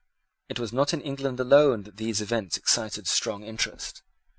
[0.49, 4.01] It was not in England alone that these events excited strong interest.